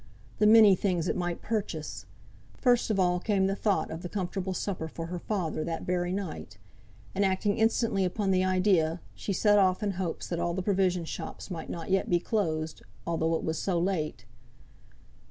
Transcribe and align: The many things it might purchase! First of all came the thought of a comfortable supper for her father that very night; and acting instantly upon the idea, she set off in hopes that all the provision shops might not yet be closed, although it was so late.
The 0.39 0.47
many 0.47 0.75
things 0.75 1.07
it 1.07 1.15
might 1.15 1.43
purchase! 1.43 2.07
First 2.57 2.89
of 2.89 2.99
all 2.99 3.19
came 3.19 3.45
the 3.45 3.55
thought 3.55 3.91
of 3.91 4.03
a 4.03 4.09
comfortable 4.09 4.55
supper 4.55 4.87
for 4.87 5.05
her 5.05 5.19
father 5.19 5.63
that 5.63 5.83
very 5.83 6.11
night; 6.11 6.57
and 7.13 7.23
acting 7.23 7.59
instantly 7.59 8.03
upon 8.03 8.31
the 8.31 8.43
idea, 8.43 8.99
she 9.13 9.31
set 9.31 9.59
off 9.59 9.83
in 9.83 9.91
hopes 9.91 10.27
that 10.29 10.39
all 10.39 10.55
the 10.55 10.63
provision 10.63 11.05
shops 11.05 11.51
might 11.51 11.69
not 11.69 11.91
yet 11.91 12.09
be 12.09 12.17
closed, 12.19 12.81
although 13.05 13.35
it 13.35 13.43
was 13.43 13.59
so 13.59 13.77
late. 13.77 14.25